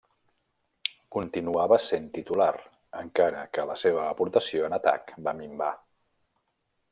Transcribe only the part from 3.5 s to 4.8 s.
que la seva aportació en